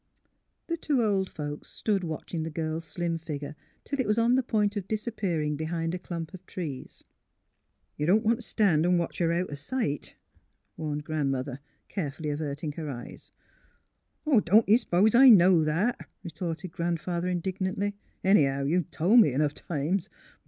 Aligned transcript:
The 0.65 0.77
two 0.77 1.03
old 1.03 1.29
folks 1.29 1.69
stood 1.69 2.03
watching 2.03 2.41
the 2.41 2.49
girl's 2.49 2.85
slim 2.85 3.19
figure 3.19 3.55
till 3.83 3.99
it 3.99 4.07
was 4.07 4.17
on 4.17 4.33
the 4.33 4.41
point 4.41 4.75
of 4.75 4.87
disappearing 4.87 5.55
be 5.55 5.65
hind 5.65 5.93
a 5.93 5.99
clump 5.99 6.33
of 6.33 6.43
trees.'' 6.47 7.03
Y'u 7.97 8.07
don' 8.07 8.23
want 8.23 8.39
t' 8.39 8.43
stand 8.45 8.83
an' 8.83 8.97
watch 8.97 9.19
her 9.19 9.31
out 9.31 9.51
o' 9.51 9.53
sight," 9.53 10.15
warned 10.75 11.03
Grandmother, 11.03 11.59
carefully 11.87 12.31
averting 12.31 12.71
her 12.71 12.89
eyes. 12.89 13.29
^' 14.27 14.43
Don't 14.45 14.67
ye 14.67 14.77
s'pose 14.77 15.13
I 15.13 15.29
know 15.29 15.63
that?" 15.63 15.99
retorted 16.23 16.71
Grandfather, 16.71 17.27
indignantly. 17.27 17.95
Anyhow, 18.23 18.63
you've 18.63 18.89
tol' 18.89 19.17
me 19.17 19.37
'nough 19.37 19.53
times. 19.53 20.09